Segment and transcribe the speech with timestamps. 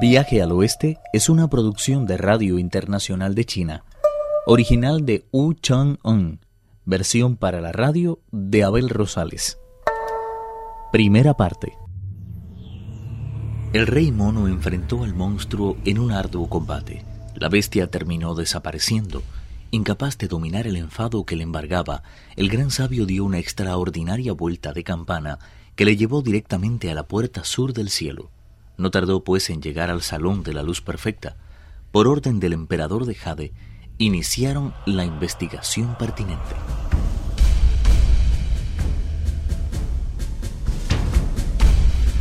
[0.00, 3.84] Viaje al Oeste es una producción de Radio Internacional de China,
[4.44, 6.40] original de Wu Chang-un,
[6.84, 9.58] versión para la radio de Abel Rosales.
[10.90, 11.74] Primera parte.
[13.72, 17.04] El rey mono enfrentó al monstruo en un arduo combate.
[17.36, 19.22] La bestia terminó desapareciendo.
[19.70, 22.02] Incapaz de dominar el enfado que le embargaba,
[22.34, 25.38] el gran sabio dio una extraordinaria vuelta de campana
[25.76, 28.30] que le llevó directamente a la puerta sur del cielo.
[28.76, 31.36] No tardó pues en llegar al salón de la luz perfecta.
[31.92, 33.52] Por orden del emperador de Jade,
[33.98, 36.54] iniciaron la investigación pertinente.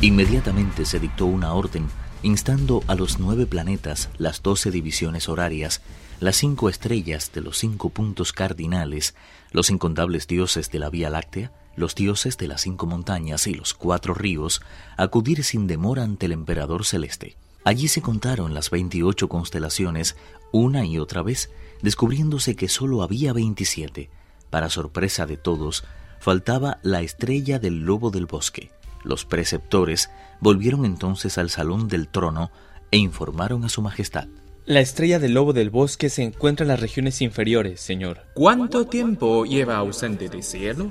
[0.00, 1.88] Inmediatamente se dictó una orden
[2.22, 5.80] instando a los nueve planetas, las doce divisiones horarias,
[6.20, 9.14] las cinco estrellas de los cinco puntos cardinales,
[9.50, 13.74] los incontables dioses de la Vía Láctea, los dioses de las cinco montañas y los
[13.74, 14.62] cuatro ríos
[14.96, 17.36] acudir sin demora ante el emperador celeste.
[17.64, 20.16] Allí se contaron las veintiocho constelaciones
[20.52, 21.50] una y otra vez,
[21.82, 24.10] descubriéndose que sólo había veintisiete.
[24.50, 25.84] Para sorpresa de todos,
[26.20, 28.70] faltaba la estrella del lobo del bosque.
[29.02, 30.10] Los preceptores
[30.40, 32.50] volvieron entonces al salón del trono
[32.90, 34.28] e informaron a su majestad.
[34.66, 38.22] La estrella del lobo del bosque se encuentra en las regiones inferiores, señor.
[38.34, 40.90] ¿Cuánto tiempo lleva ausente del cielo?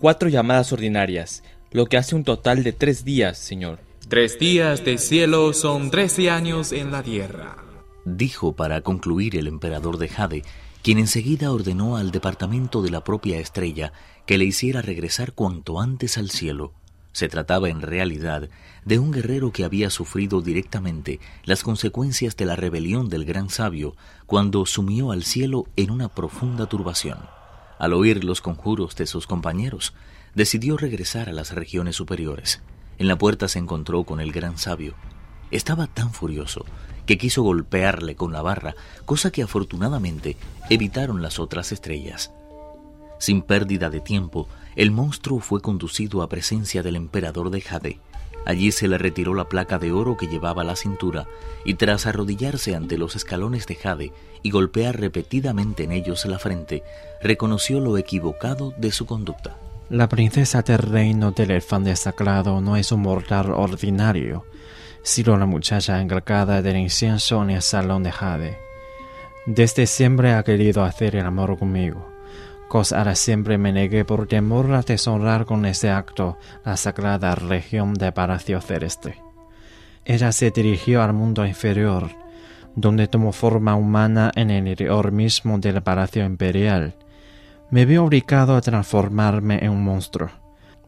[0.00, 3.80] Cuatro llamadas ordinarias, lo que hace un total de tres días, señor.
[4.08, 7.56] Tres días de cielo son trece años en la tierra.
[8.04, 10.44] Dijo para concluir el emperador de Jade,
[10.82, 13.92] quien enseguida ordenó al departamento de la propia estrella
[14.26, 16.72] que le hiciera regresar cuanto antes al cielo.
[17.10, 18.48] Se trataba en realidad
[18.84, 23.96] de un guerrero que había sufrido directamente las consecuencias de la rebelión del gran sabio
[24.26, 27.18] cuando sumió al cielo en una profunda turbación.
[27.78, 29.92] Al oír los conjuros de sus compañeros,
[30.34, 32.62] decidió regresar a las regiones superiores.
[32.98, 34.94] En la puerta se encontró con el gran sabio.
[35.50, 36.64] Estaba tan furioso
[37.06, 38.74] que quiso golpearle con la barra,
[39.04, 40.36] cosa que afortunadamente
[40.70, 42.32] evitaron las otras estrellas.
[43.18, 48.00] Sin pérdida de tiempo, el monstruo fue conducido a presencia del emperador de Jade.
[48.46, 51.26] Allí se le retiró la placa de oro que llevaba a la cintura
[51.64, 54.12] y tras arrodillarse ante los escalones de Jade
[54.42, 56.84] y golpear repetidamente en ellos la frente,
[57.20, 59.56] reconoció lo equivocado de su conducta.
[59.90, 64.44] La princesa del reino del elefante sagrado no es un mortal ordinario,
[65.02, 68.58] sino la muchacha encargada del incienso en el salón de Jade.
[69.46, 72.15] Desde siempre ha querido hacer el amor conmigo
[72.68, 78.10] Cosa siempre me negué por temor a deshonrar con ese acto la sagrada región de
[78.10, 79.22] Palacio Celeste.
[80.04, 82.10] Ella se dirigió al mundo inferior,
[82.74, 86.94] donde tomó forma humana en el interior mismo del Palacio Imperial.
[87.70, 90.30] Me vi obligado a transformarme en un monstruo.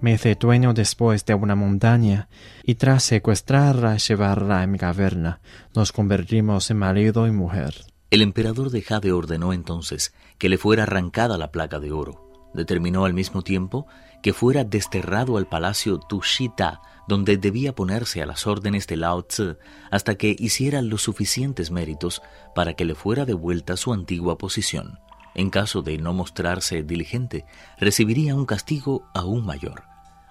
[0.00, 2.28] Me hice dueño después de una montaña
[2.62, 5.40] y tras secuestrarla y llevarla a mi caverna,
[5.74, 7.74] nos convertimos en marido y mujer.
[8.10, 12.50] El emperador de Jade ordenó entonces que le fuera arrancada la placa de oro.
[12.54, 13.86] Determinó al mismo tiempo
[14.22, 19.58] que fuera desterrado al palacio Tushita, donde debía ponerse a las órdenes de Lao Tzu
[19.90, 22.22] hasta que hiciera los suficientes méritos
[22.54, 24.98] para que le fuera devuelta su antigua posición.
[25.34, 27.44] En caso de no mostrarse diligente,
[27.78, 29.84] recibiría un castigo aún mayor.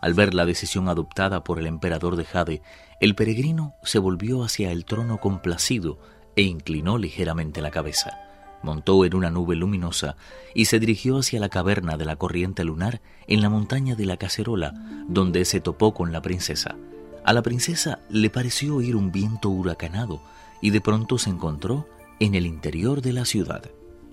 [0.00, 2.62] Al ver la decisión adoptada por el emperador de Jade,
[3.00, 5.98] el peregrino se volvió hacia el trono complacido
[6.36, 8.18] e inclinó ligeramente la cabeza.
[8.62, 10.16] Montó en una nube luminosa
[10.54, 14.16] y se dirigió hacia la caverna de la corriente lunar en la montaña de la
[14.16, 14.72] cacerola,
[15.06, 16.76] donde se topó con la princesa.
[17.24, 20.22] A la princesa le pareció oír un viento huracanado
[20.60, 21.86] y de pronto se encontró
[22.20, 23.70] en el interior de la ciudad.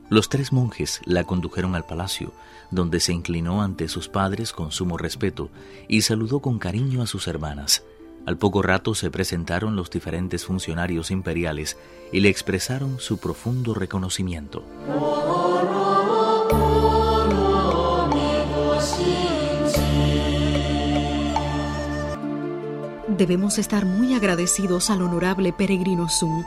[0.09, 2.33] Los tres monjes la condujeron al palacio,
[2.69, 5.49] donde se inclinó ante sus padres con sumo respeto
[5.87, 7.85] y saludó con cariño a sus hermanas.
[8.25, 11.77] Al poco rato se presentaron los diferentes funcionarios imperiales
[12.11, 14.63] y le expresaron su profundo reconocimiento.
[23.07, 26.45] Debemos estar muy agradecidos al honorable peregrino Sun.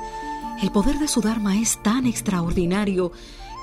[0.62, 3.12] El poder de su Dharma es tan extraordinario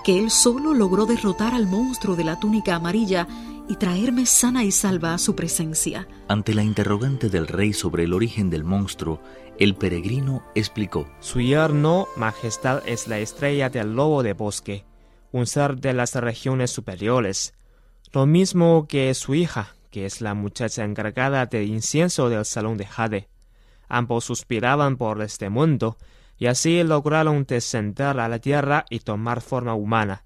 [0.04, 3.28] que él solo logró derrotar al monstruo de la túnica amarilla
[3.68, 6.08] y traerme sana y salva a su presencia.
[6.28, 9.22] Ante la interrogante del rey sobre el origen del monstruo,
[9.60, 11.08] el peregrino explicó.
[11.20, 14.86] Su yerno, Majestad, es la estrella del lobo de bosque,
[15.32, 17.54] un ser de las regiones superiores,
[18.12, 22.86] lo mismo que su hija, que es la muchacha encargada del incienso del salón de
[22.86, 23.30] Jade.
[23.88, 25.98] Ambos suspiraban por este mundo,
[26.38, 30.24] y así lograron descender a la tierra y tomar forma humana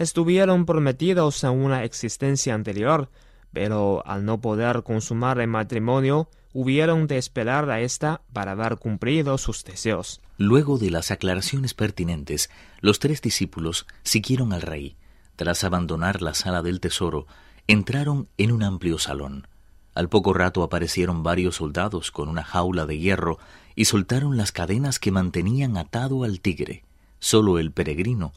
[0.00, 3.10] estuvieron prometidos a una existencia anterior,
[3.52, 9.36] pero al no poder consumar el matrimonio, hubieron de esperar a ésta para haber cumplido
[9.36, 10.22] sus deseos.
[10.38, 12.48] Luego de las aclaraciones pertinentes,
[12.80, 14.96] los tres discípulos siguieron al rey.
[15.36, 17.26] Tras abandonar la sala del tesoro,
[17.66, 19.48] entraron en un amplio salón.
[19.94, 23.38] Al poco rato aparecieron varios soldados con una jaula de hierro
[23.74, 26.84] y soltaron las cadenas que mantenían atado al tigre.
[27.18, 28.32] Solo el peregrino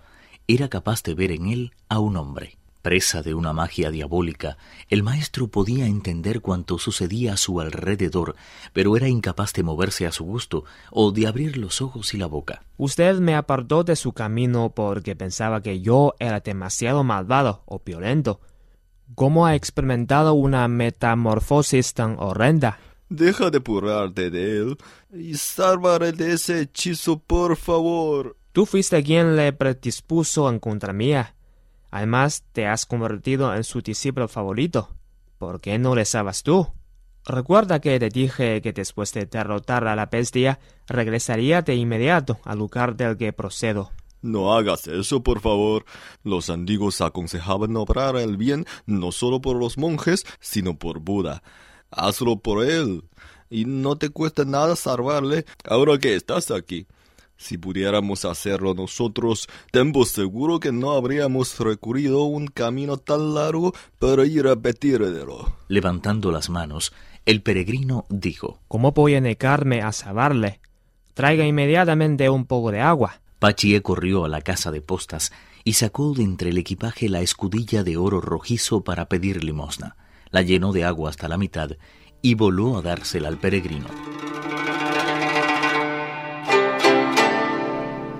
[0.48, 2.58] era capaz de ver en él a un hombre.
[2.82, 4.58] Presa de una magia diabólica,
[4.90, 8.36] el maestro podía entender cuanto sucedía a su alrededor,
[8.74, 12.26] pero era incapaz de moverse a su gusto o de abrir los ojos y la
[12.26, 12.64] boca.
[12.76, 18.42] Usted me apartó de su camino porque pensaba que yo era demasiado malvado o violento.
[19.16, 22.80] ¿Cómo ha experimentado una metamorfosis tan horrenda?
[23.08, 24.78] Deja de burlarte de él
[25.14, 28.36] y sálvale de ese hechizo, por favor.
[28.54, 31.36] Tú fuiste quien le predispuso en contra mía.
[31.90, 34.90] Además, te has convertido en su discípulo favorito.
[35.40, 36.68] ¿Por qué no le sabes tú?
[37.26, 42.60] Recuerda que te dije que después de derrotar a la bestia, regresaría de inmediato al
[42.60, 43.92] lugar del que procedo.
[44.22, 45.84] No hagas eso, por favor.
[46.24, 51.42] Los antiguos aconsejaban obrar el bien no solo por los monjes, sino por Buda.
[51.90, 53.04] Hazlo por él.
[53.50, 56.86] Y no te cuesta nada salvarle ahora que estás aquí.
[57.38, 64.26] Si pudiéramos hacerlo nosotros, tengo seguro que no habríamos recurrido un camino tan largo para
[64.26, 65.58] ir a repetirlo.
[65.68, 66.94] Levantando las manos,
[67.26, 70.60] el peregrino dijo, ¿Cómo voy a negarme a salvarle?
[71.14, 73.22] Traiga inmediatamente un poco de agua.
[73.40, 75.32] Pachie corrió a la casa de postas
[75.64, 79.96] y sacó de entre el equipaje la escudilla de oro rojizo para pedir limosna.
[80.32, 81.72] La llenó de agua hasta la mitad
[82.22, 83.88] y voló a dársela al peregrino.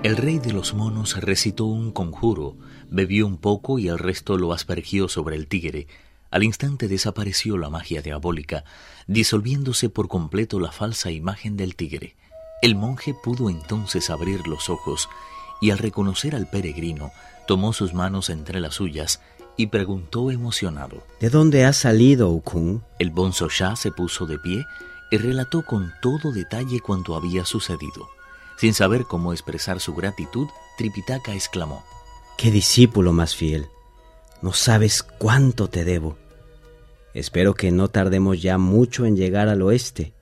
[0.04, 2.58] El rey de los monos recitó un conjuro,
[2.90, 5.86] bebió un poco y el resto lo aspergió sobre el tigre.
[6.30, 8.64] Al instante desapareció la magia diabólica,
[9.06, 12.16] disolviéndose por completo la falsa imagen del tigre.
[12.60, 15.08] El monje pudo entonces abrir los ojos
[15.62, 17.10] y al reconocer al peregrino,
[17.46, 19.22] tomó sus manos entre las suyas
[19.56, 21.02] y preguntó emocionado.
[21.18, 22.84] ¿De dónde has salido, Ukun?
[22.98, 24.66] El bonzo Shah se puso de pie
[25.10, 28.13] y relató con todo detalle cuanto había sucedido.
[28.56, 30.48] Sin saber cómo expresar su gratitud,
[30.78, 31.84] Tripitaka exclamó.
[32.36, 33.66] ¡Qué discípulo más fiel!
[34.42, 36.16] No sabes cuánto te debo.
[37.14, 40.14] Espero que no tardemos ya mucho en llegar al oeste.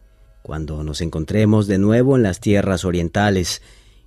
[0.43, 3.63] Cuando nos encontremos de nuevo en las tierras orientales,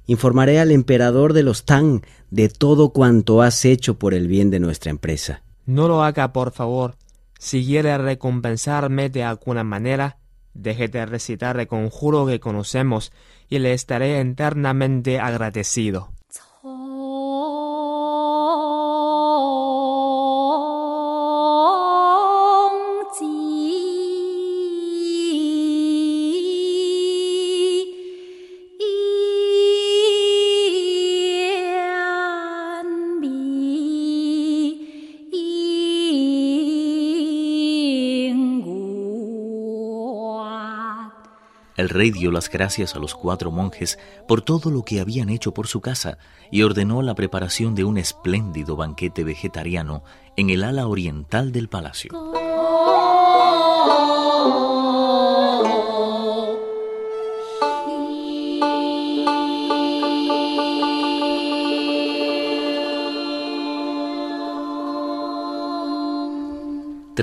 [0.05, 4.59] informaré al emperador de los Tang de todo cuanto has hecho por el bien de
[4.59, 5.43] nuestra empresa.
[5.65, 6.95] No lo haga, por favor.
[7.39, 10.17] Si quiere recompensarme de alguna manera,
[10.53, 13.11] deje de recitar el conjuro que conocemos
[13.49, 16.14] y le estaré eternamente agradecido.
[41.75, 45.53] El rey dio las gracias a los cuatro monjes por todo lo que habían hecho
[45.53, 46.17] por su casa
[46.49, 50.03] y ordenó la preparación de un espléndido banquete vegetariano
[50.37, 52.11] en el ala oriental del palacio.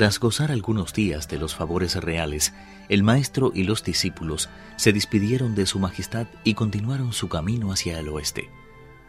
[0.03, 2.53] Tras gozar algunos días de los favores reales,
[2.89, 8.01] el maestro y los discípulos se despidieron de su majestad y continuaron su camino hacia
[8.01, 8.51] el oeste.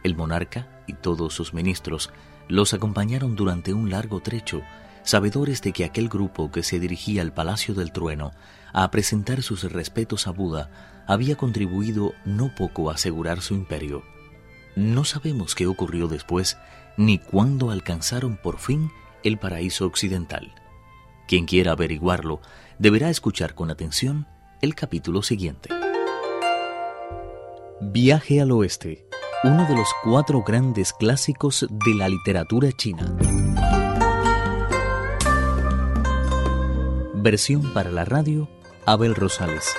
[0.04, 2.12] El monarca y todos sus ministros
[2.46, 4.62] los acompañaron durante un largo trecho,
[5.02, 8.30] sabedores de que aquel grupo que se dirigía al Palacio del Trueno
[8.72, 14.04] a presentar sus respetos a Buda había contribuido no poco a asegurar su imperio.
[14.76, 16.56] No sabemos qué ocurrió después,
[16.96, 18.92] ni cuándo alcanzaron por fin
[19.24, 20.54] el paraíso occidental.
[21.26, 22.40] Quien quiera averiguarlo
[22.78, 24.26] deberá escuchar con atención
[24.60, 25.70] el capítulo siguiente.
[27.80, 29.06] Viaje al Oeste,
[29.42, 33.16] uno de los cuatro grandes clásicos de la literatura china.
[37.14, 38.50] Versión para la radio,
[38.84, 39.74] Abel Rosales.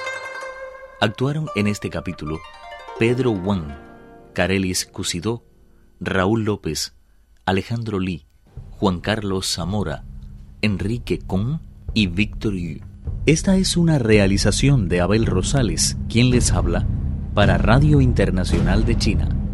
[1.00, 2.40] Actuaron en este capítulo
[2.98, 3.68] Pedro Wang,
[4.34, 5.46] Carelis Cusidó,
[6.00, 6.96] Raúl López,
[7.46, 8.26] Alejandro Lee,
[8.72, 10.06] Juan Carlos Zamora,
[10.66, 11.62] Enrique Con
[11.94, 12.80] y Víctor Yu.
[13.28, 16.88] Esta es una realización de Abel Rosales, quien les habla,
[17.36, 19.45] para Radio Internacional de China.